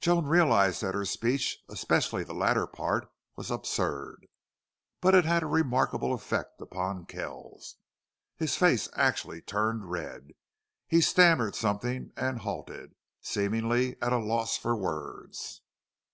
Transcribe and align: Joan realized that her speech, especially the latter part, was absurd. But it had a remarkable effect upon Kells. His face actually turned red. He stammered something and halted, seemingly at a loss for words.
Joan 0.00 0.24
realized 0.24 0.80
that 0.80 0.94
her 0.94 1.04
speech, 1.04 1.58
especially 1.68 2.24
the 2.24 2.32
latter 2.32 2.66
part, 2.66 3.12
was 3.36 3.50
absurd. 3.50 4.26
But 5.02 5.14
it 5.14 5.26
had 5.26 5.42
a 5.42 5.46
remarkable 5.46 6.14
effect 6.14 6.62
upon 6.62 7.04
Kells. 7.04 7.76
His 8.36 8.56
face 8.56 8.88
actually 8.94 9.42
turned 9.42 9.90
red. 9.90 10.30
He 10.88 11.02
stammered 11.02 11.54
something 11.54 12.12
and 12.16 12.38
halted, 12.38 12.94
seemingly 13.20 14.00
at 14.00 14.14
a 14.14 14.18
loss 14.18 14.56
for 14.56 14.74
words. 14.74 15.60